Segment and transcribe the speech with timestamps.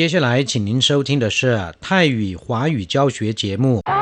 [0.00, 3.82] 接下来，请您收听的是泰语华语教学节目。
[3.84, 3.92] 大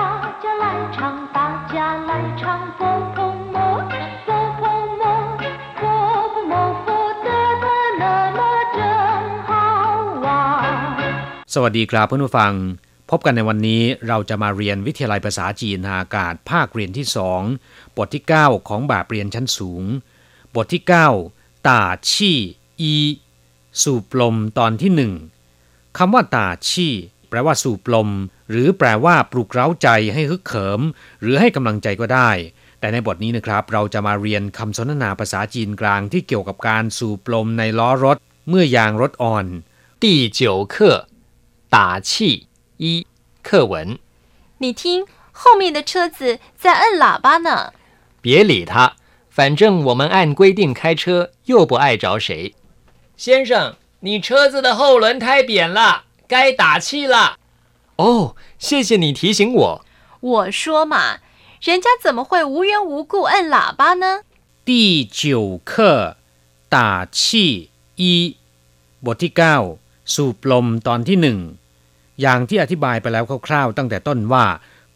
[0.40, 1.76] 家来唱，大家
[2.08, 2.80] 来唱，佛
[3.16, 3.56] 婆摩，
[4.24, 4.28] 佛
[4.60, 4.62] 婆
[5.00, 5.02] 摩，
[5.80, 5.82] 佛
[6.32, 6.54] 婆摩，
[6.84, 6.88] 佛
[7.24, 7.28] 得
[7.62, 7.66] 的
[7.98, 8.04] 那
[8.36, 8.40] 么
[8.76, 8.78] 真
[9.48, 9.50] 好
[10.22, 10.26] 玩。
[11.54, 12.52] สวัสดีครับเพื่อนผู้ฟัง
[13.10, 17.42] พบกันในวันนี้เราจะมาเรียนวิทยาลัยภาษาจีนทางอากาศภาคเรียนที่สอง
[17.96, 19.82] บทที่ 9 ของแบบเรียนชั้นสูง
[20.54, 20.82] บทที่
[21.24, 22.38] 9ตาชี่
[22.80, 22.94] อี
[23.82, 25.14] สูบลมตอนที่หนึ่ง
[25.97, 26.93] คำว่าตาชี่
[27.29, 28.09] แปลว่าสูบลม
[28.49, 30.81] หรือแปลว่าปลุกเร้าใจให้ฮึกเหิม
[31.21, 32.31] หรือให้กำลังใจก็ได้
[32.79, 38.17] แต่ในบทนี้นะครับ เราจะมาเรียนคำสนทนาภาษาจีนกลางที่เกี่ยวกับการสูบลมในล้อรถ
[38.49, 39.45] เมื่อยางรถอ่อน
[40.03, 40.05] 第
[40.39, 40.41] 九
[40.73, 40.75] 课
[41.73, 41.77] 打
[42.09, 42.47] 气
[42.83, 43.07] 一
[43.47, 43.97] 课文，
[44.59, 47.73] 你听，后面的车子在摁喇叭呢。
[48.21, 48.93] 别理他，
[49.29, 52.53] 反正我们按规定开车，又不碍着谁。
[53.17, 57.37] 先生， 你车子的后轮胎扁了，该打气了。
[57.97, 59.85] 哦，谢谢你提醒我。
[60.19, 61.19] 我说嘛，
[61.61, 64.21] 人家怎么会无缘无故摁喇叭呢？
[64.65, 66.17] 第九课
[66.69, 68.37] 打气一
[69.05, 69.33] บทที่
[69.73, 71.39] 9 สูบลมตอนที่หนึ่ง
[72.21, 74.45] อย่างที่อธิบายไปแล้วคร่าวๆ ตั้งแต่ต้นว่า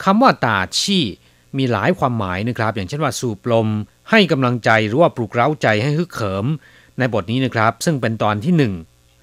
[0.04, 1.06] คำว่าตาชี่
[1.58, 3.68] มีหลายความหมายนะครับ อย่างเช่นว่า สูบลม
[4.10, 6.46] ให้กำลังใจหรือว่าปลุกเร้าใจให้ฮึกเหิม
[6.98, 8.74] ในบทนี้นะครับ ซึ่งเป็นตอนที่หนึ่ง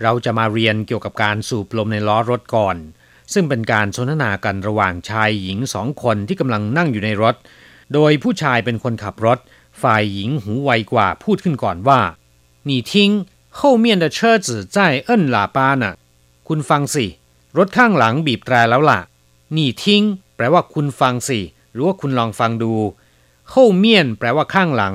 [0.02, 2.76] เราจะมาเรียนเกี่ยวกับการสูบลมในล้อรถก่อน
[3.32, 7.34] ซึ่งเป็นการสนทนากันระหว่างชายหญิงสองคนที่กำลังนั่งอยู่ในรถ
[7.94, 9.38] โดยผู้ชายเป็นคนขับรถ
[9.82, 12.00] ฝ่ายหญิงหูไวกว่าพูดขึ้นก่อนว่า
[12.68, 12.92] 你听
[13.58, 14.76] 后面的车子在
[15.08, 15.84] 摁喇叭呢
[16.48, 17.06] คุณฟังสิ
[17.58, 19.00] รถข้างหลังบีบแตรแล้วล่ะ
[19.56, 19.84] 你听
[20.36, 21.40] แปลว่าคุณฟังสิ
[21.72, 22.72] หรือว่าคุณลองฟังดู
[23.52, 23.84] 后面
[24.18, 24.94] แปลว่าข้างหลัง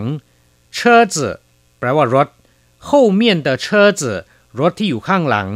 [0.78, 0.80] 车
[1.14, 1.16] 子
[1.80, 2.28] แปลว่ารถ
[2.88, 3.66] 后面的车
[4.00, 4.02] 子
[4.60, 5.50] รถที่อยู่ข้างหลัง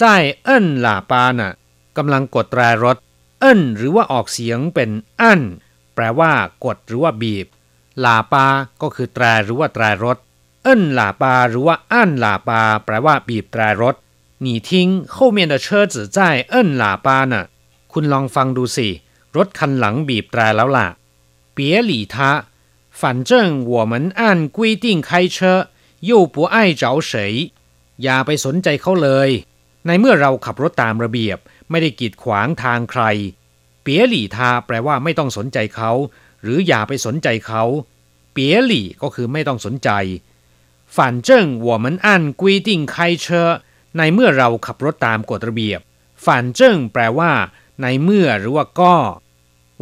[0.00, 0.02] 在
[0.48, 0.50] 摁
[0.84, 1.52] 喇叭น่ะ
[1.96, 2.96] กำลังกดแตรรถ
[3.40, 5.40] เอิ้นหรือว่าออกเสียงเป็นอั้น
[5.94, 6.32] แปลว่า
[6.64, 7.46] กดหรือว่าบีบ
[8.00, 8.46] หลาปา
[8.82, 10.16] ก็คือแตรหรือว่าแตรรถ
[10.62, 13.94] เอิ้นหลาปาหรือว่าอั้นหลาปาแปลว่าบีบแตรรถ
[14.44, 14.70] 你听
[15.14, 16.18] 后面的车子在
[16.52, 17.34] 摁喇叭呢
[17.92, 18.88] คุณลองฟังดูสิ
[19.36, 20.88] รถคันหลังบีบแตรแล้วล่ะ
[21.56, 21.58] 别
[21.90, 22.16] 理他
[23.00, 23.30] 反正
[23.72, 24.22] 我们按
[24.56, 25.68] 规定开车
[26.08, 27.12] 又不碍着谁
[28.02, 29.30] อย่าไปสนใจเขาเลย
[29.86, 31.38] ในเมื่อเราขับรถตามระเบียบ
[31.70, 33.02] ไม่ได้กีดขวางทางใคร
[33.82, 35.90] เปียหลี่ทาแปลว่าไม่ต้องสนใจเขา
[36.42, 37.62] หรืออย่าไปสนใจเขา
[38.32, 39.90] เปียหลี่ก็คือไม่ต้องสนใจ
[40.96, 40.98] 反
[41.28, 41.30] 正
[41.66, 42.08] 我们按
[42.40, 43.26] 规定开车
[43.96, 45.80] ในเมื่อเราขับรถตามกฎระเบียบ
[46.24, 46.26] 反
[46.58, 46.60] 正
[46.92, 47.32] แปลว่า
[47.82, 48.94] ในเมื่อหรือว่าก็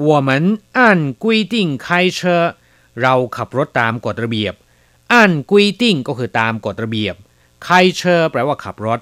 [0.08, 0.30] 我们
[0.78, 0.80] 按
[1.22, 1.54] 规定
[1.84, 1.86] 开
[2.18, 2.20] 车
[3.02, 4.54] เราขับรถตามกฎระเบียบ
[5.12, 7.14] อันกุยติ้งก็คือตามกฎระเบียบ
[7.66, 8.00] 开车
[8.30, 9.00] แปลว่าขับรถ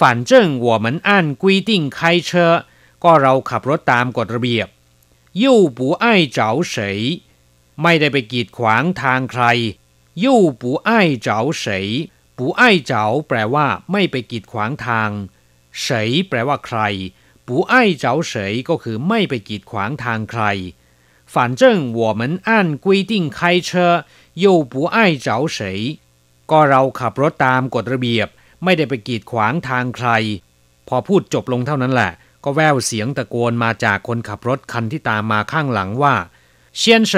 [0.00, 0.32] 反正
[0.66, 2.30] 我们按规定开车
[3.04, 4.68] ก็เราขับรถตามกฎระเบียบ
[5.42, 6.04] 又不碍
[6.36, 6.40] 着
[6.72, 6.74] 谁
[7.82, 9.44] ไม่ได้ไปกีดขวางทางใคร
[10.24, 10.26] 又
[10.60, 10.90] 不碍
[11.26, 11.28] 着
[11.62, 11.64] 谁
[12.38, 12.92] 不碍着
[13.28, 15.10] แปลว่า ไม่ไปกีดขวางทาง
[15.80, 16.78] เฉยแปลว่าใคร
[17.46, 18.32] 不碍着谁
[18.68, 20.42] ก็คือไม่ไปกีดขวางทางใคร
[21.34, 24.04] 反正我们按规定开车
[24.34, 26.00] 又不碍着谁
[26.50, 28.28] ก็เราขับรถตามกฎระเบียบ
[28.64, 30.08] ไม่ได้ไปกีดขวางทางใคร
[30.88, 32.12] พอพูดจบลงเท่านั้นแหละ
[32.44, 36.14] ก็แววเสียงตะโกนมาจากคนขับรถคันที่ตามมาข้างหลังว่า
[36.80, 37.12] 先生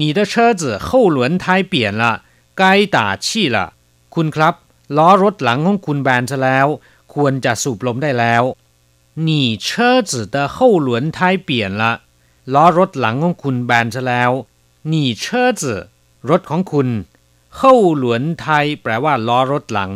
[0.00, 2.04] 你的车子后轮胎扁了
[2.60, 2.62] 该
[2.94, 3.56] 打气了
[4.14, 4.54] คุณครับ
[4.96, 6.66] ล้อรถหลังของคุณแบนซะแล้ว
[7.14, 8.42] ควรจะสูบลมได้แล้ว
[9.26, 9.28] 你
[9.66, 9.68] 车
[10.10, 10.56] 子的后
[10.86, 11.18] 轮胎
[11.48, 11.82] 扁了
[12.54, 14.30] ล้อรถหลังของคุณแบนซะแล้ว
[14.92, 15.24] 你车
[15.60, 15.62] 子
[16.30, 16.88] รถของคุณ
[17.56, 19.92] เข้าหลวนไทยแปลว่าล้อรถหลัง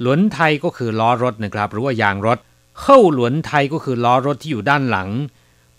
[0.00, 2.38] หลวนไทยก็คือล้อรถนะครับ หรือว่ายางรถ
[2.82, 5.08] เข้าหลวนไทยก็คือล้อรถที่อยู่ด้านหลัง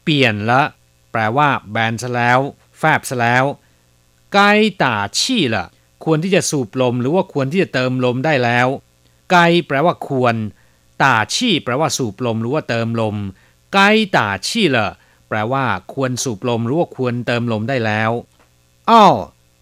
[0.04, 0.62] เปลี่ยนละ
[1.12, 2.40] แปลว่า แบนซะแล้ว
[2.78, 3.46] แฟบซะแล้ว
[4.34, 4.52] ใกล้
[4.84, 5.66] ตาชี่ละ
[6.06, 8.68] ควรที่จะสูบลมหรือว่าควรที่จะเติมลมได้แล้ว
[9.32, 10.36] ไกลแปลว่าควร
[11.04, 13.16] ตาชี่แปลว่าสูบลมหรือว่าเติมลม
[13.74, 14.88] ใกล้ตาชี่ละ
[15.30, 15.64] แปลว่า
[15.94, 18.12] ควรสูบลมหรือว่าควรเติมลมได้แล้ว
[18.90, 19.04] อ้อ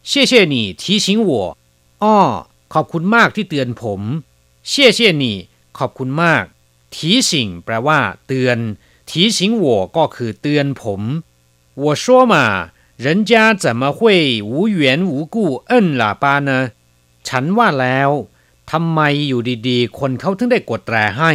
[0.09, 1.31] 谢谢你提醒我
[2.03, 2.17] อ้อ
[2.73, 4.01] ขอบคุณมากที่เตือนผม
[4.69, 5.23] 谢谢你
[5.77, 6.43] ขอบคุณมาก
[6.93, 6.95] 提
[7.29, 7.31] 醒
[7.65, 8.57] แปลว่า เตือน
[9.09, 11.01] 提醒我ก็คือเตือนผม
[11.83, 12.35] 我说嘛
[13.05, 13.31] 人家
[13.63, 15.35] 怎么会无缘无故
[15.69, 15.71] 摁
[16.01, 16.49] 喇叭呢
[17.27, 18.09] ฉันว่าแล้ว
[18.71, 21.31] ทำไมอยู่ดีๆ คนเขาถึงได้กดแตรให้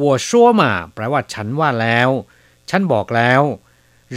[0.00, 0.28] 我说
[0.60, 0.62] 嘛
[0.94, 2.10] แปลว่า ฉันว่าแล้ว
[2.70, 3.42] ฉันบอกแล้ว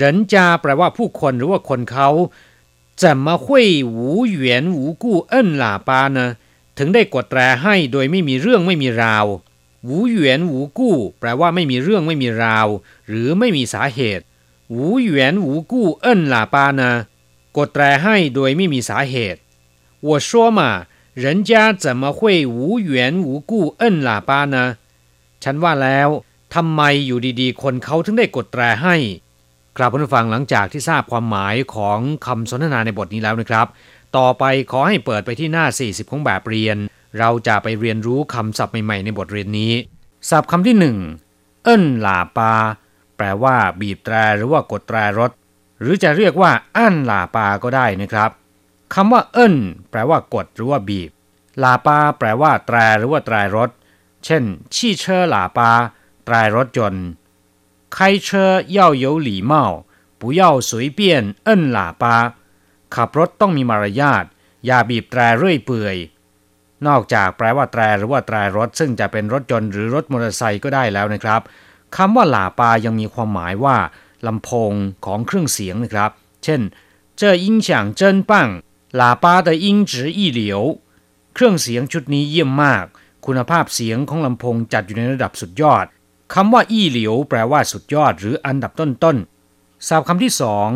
[0.02, 0.04] 人
[0.34, 2.10] 家แปลว่าผู้คนหรือว่าคนเขา
[3.02, 3.46] 怎么会
[3.84, 4.40] 无缘
[4.78, 6.20] 无故摁喇叭呢
[6.78, 9.26] ถึงได้กดแตรให้โดยไม่มีเรื่องไม่มีราว
[9.88, 12.68] วูหยวนวูกู้แปลว่าไม่มีเรื่องไม่มีราว
[13.08, 14.24] หรือไม่มีสาเหตุ
[14.76, 16.92] วูหยวนวูกู้เอิ้นหลาปานะ
[17.58, 19.40] กดแตรให้โดยไม่มีสาเหตุ
[20.08, 20.62] 我说嘛
[21.24, 24.78] 人家怎么会无缘无故摁喇叭呢
[25.44, 26.10] ฉันว่าแล้ว
[26.54, 28.96] ทำไมอยู่ดีๆ คนเขาถึงได้กดแตรให้
[29.77, 33.67] กราบผู้ฟังหลังจากที่ทราบความหมายของคำสนทนาในบทนี้แล้วนะครับ
[34.17, 36.77] ต่อไปขอให้เปิดไปที่หน้า 40 ของแบบเรียน
[37.19, 39.73] เราจะไปเรียนรู้คำศัพท์ใหม่ๆในบทเรียนนี้
[40.31, 40.97] ศัพท์คำที่หนึ่ง
[41.65, 42.53] เอิ้นหลาปา
[43.17, 45.31] แปลว่า บีบแตรหรือว่ากดแตรรถ
[45.81, 48.31] หรือจะเรียกว่าอั้นหลาปาก็ได้นะครับ
[48.95, 49.55] คำว่า เอิ้น
[49.91, 51.11] แปลว่ากดหรือว่าบีบ
[51.59, 53.71] หลาปา แปลว่า แตรหรือว่าแตรรถ
[54.25, 54.43] เช่น
[54.75, 55.71] 汽车หลาปา
[56.25, 57.07] แตรรถยนต์
[57.96, 59.86] 开车要有礼貌
[60.20, 61.00] 不要随便
[61.48, 62.04] 摁喇叭
[62.96, 64.26] ขับรถต้องมีมารยาท
[64.66, 65.96] อย่าบีบแตรเรื่อยเปื่อย
[66.88, 71.42] นอกจากแปลว่าแตรหรือว่าแตรรถ ซึ่งจะเป็นรถยนต์หรือรถมอเตอร์ไซค์ก็ได้แล้วนะครับ
[71.96, 73.78] คำว่าหลาปายังมีความหมายว่า
[74.28, 74.74] ลำโพง
[75.06, 76.12] ของเครื่องเสียงนะครับ
[76.44, 76.62] เช่น
[77.20, 77.70] 这音响
[78.00, 78.32] 真棒
[79.00, 80.42] 喇叭的音质一流
[81.34, 82.86] เครื่องเสียงชุดนี้เยี่ยมมาก
[83.26, 85.86] คุณภาพเสียงของลำโพงจัดอยู่ในระดับสุดยอด
[86.35, 90.69] คำว่าอี้เหลียวแปลว่าสุดยอดหรืออันดับต้นๆศัพท์คำที่สอง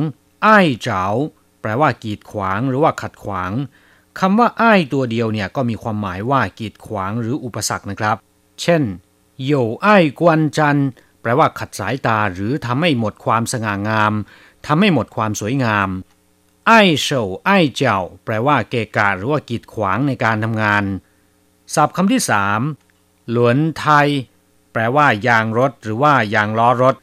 [0.46, 1.04] อ้ายเจ้า
[1.60, 3.52] แปลว่ากีดขวางหรือว่าขัดขวาง
[4.20, 8.16] คำว่าอ้ายตัวเดียวเนี่ยก็มีความหมายว่ากีดขวางหรืออุปสรรคนะครับ
[8.60, 8.82] เช่น
[9.44, 9.52] โย
[9.84, 10.80] อ้ายกวนจัน
[11.20, 14.12] แปลว่าขัดสายตาหรือทำให้หมดความสง่างาม
[14.66, 15.88] ทำให้หมดความสวยงาม
[16.66, 20.84] ไอ้เฉาไอ้เจ้า แปลว่าเกะกะหรือว่ากีดขวางในการทำงาน
[21.74, 22.60] ศัพท์คำที่สาม
[23.30, 24.08] หลวนไทย
[24.72, 26.94] แปลว่ายางรถ หรือว่ายางล้อรถ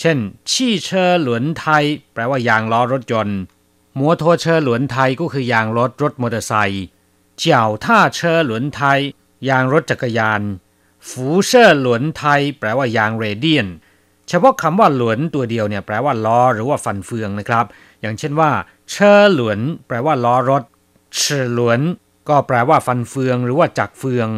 [0.00, 0.18] เช่น
[0.50, 3.38] ชี่เชอหลวนไทย แปลว่ายางล้อรถยนต์
[3.98, 6.84] มัวโทเชอหลวนไทยก็คือยางรถรถมอเตอร์ไซค์
[7.38, 9.00] เจียวท่าเชอหลวนไทย
[9.48, 10.42] ยางรถจักรยาน
[11.08, 13.66] ฝูเชอหลวนไทย แปลว่ายางเรเดียน
[14.28, 17.64] เฉพาะคำว่าหลวนตัวเดียวเนี่ยแปลว่าล้อหรือว่าฟันเฟืองนะครับ
[18.00, 18.50] อย่างเช่นว่า
[18.90, 20.62] เชอหลวน แปลว่าล้อรถ
[21.16, 21.80] เชื่อหลวน
[22.28, 24.28] ก็แปลว่าฟันเฟือง หรือว่าจักรเฟือง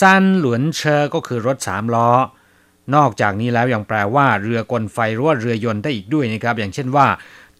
[0.00, 2.10] ซันหลวนเชอก็คือรถสามล้อ
[2.94, 7.06] นอกจากนี้แล้วยังแปลว่าเรือกลไฟหรือว่าเรือยนต์ได้อีกด้วยนะครับ อย่างเช่นว่า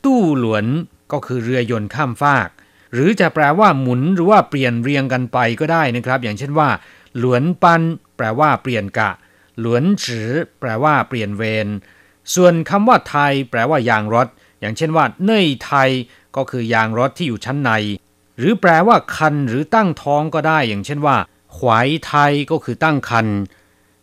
[0.04, 0.64] ตู้หลวน
[1.12, 2.48] ก็คือเรือยนต์ข้ามฟาก
[2.92, 6.68] หรือจะแปลว่าหมุนหรือว่าเปลี่ยนเรียงกันไปก็ได้นะครับ อย่างเช่นว่า
[7.18, 7.82] หลวนปัน
[8.16, 9.10] แปลว่าเปลี่ยนกะ
[9.60, 10.30] หลวนจือ
[10.60, 11.68] แปลว่าเปลี่ยนเวร
[12.34, 14.28] ส่วนคำว่าไทย แปลว่ายางรถ
[14.60, 15.90] อย่างเช่นว่าเนยไทย
[16.36, 17.70] ก็คือยางรถที่อยู่ชั้นใน
[18.38, 21.16] หรือแปลว่าคันหรือตั้งท้องก็ได้ อย่างเช่นว่า
[21.56, 23.26] ขวายไทยก็คือตั้งคัน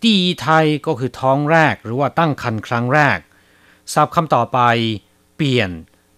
[0.03, 3.19] ตีไทยก็คือท้องแรกหรือว่าตั้งคันครั้งแรก
[3.93, 4.59] ศัพท์คำต่อไป
[5.35, 5.69] เปลี่ยน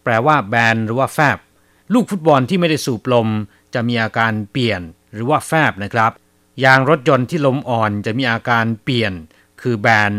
[0.03, 1.38] แปลว่าแบนหรือว่าแฟบ
[1.94, 3.27] ลูกฟุตบอลที่ไม่ได้สูบลม
[3.74, 4.81] จะมีอาการเปลี่ยน
[5.13, 6.12] หรือว่าแฟบนะครับ
[6.63, 9.13] ยางรถยนต์ที่ลมอ่อนจะมีอาการเปลี่ยน
[9.62, 10.13] คือแบน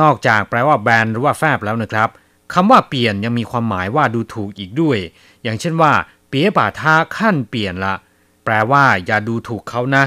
[0.00, 2.08] นอกจากแปลว่าแบนหรือว่าแฟบแล้วนะครับ
[2.54, 4.98] คำว่าเปลี่ยนยังมีความหมายว่าดูถูกอีกด้วย
[5.42, 5.92] อย่างเช่นว่า
[6.28, 7.94] เปียป่าท่าขั้นเปลี่ยนละ
[8.44, 10.04] แปลว่าอย่าดูถูกเขานะ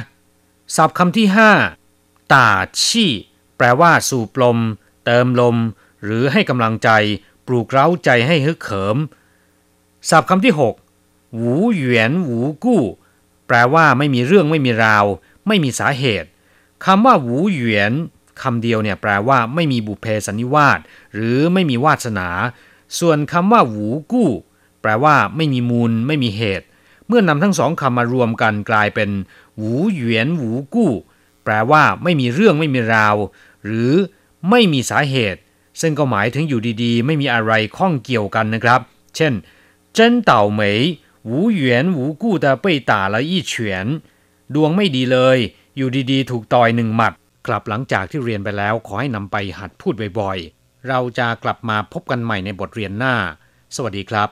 [0.76, 1.52] ศัพท์คำที่ห้า
[2.34, 2.50] ตา
[2.84, 3.12] ชี่
[3.58, 4.58] แปลว่าสูบลม
[5.06, 5.58] เติมลม
[6.04, 6.90] หรือให้กำลังใจ
[7.48, 8.98] ปลูกเร้าใจให้ฮึกเหิม
[10.10, 10.76] ศัพท์คำที่หก
[11.36, 12.82] หูเหวียนหูกู้
[13.48, 15.06] แปลว่าไม่มีเรื่องไม่มีราว
[15.48, 16.30] ไม่มีสาเหตุ
[16.86, 17.92] คำว่าหูเหวียน
[18.42, 20.80] คำเดียวเนี่ยแปลว่าไม่มีบุพเพสันนิวาส
[21.16, 22.30] หรือไม่มีวาสนา
[23.00, 24.30] ส่วนคำว่าหูกู้
[24.82, 26.66] แปลว่าไม่มีมูล ไม่มีเหตุ
[27.08, 29.10] เมื่อนำทั้งสองคำมารวมกันกลายเป็น
[29.58, 30.92] หูเหวีนหูกู้
[31.44, 33.16] แปลว่าไม่มีเรื่องไม่มีราว
[33.66, 33.94] หรือ
[34.50, 35.42] ไม่มีสาเหตุ
[35.82, 38.82] ซึ่งก็หมายถึงอยู่ดีๆ ไม่มีอะไรข้องเกี่ยวกันนะครับ
[39.16, 39.34] เช่น
[39.94, 40.82] เจนเต่าเหมย
[41.26, 42.04] หูเหวียนหู
[44.56, 45.38] ดวงไม่ดีเลย
[45.78, 47.14] อยู่ดีๆ ถูกต่อยหนึ่งหมัด
[47.48, 53.16] กลับหลังจากที่เรียนไปแล้วขอให้นำไปหัดพูดบ่อยๆ เราจะกลับมาพบกันใหม่ในบทเรียนหน้า
[53.76, 54.28] สวัสดีครับ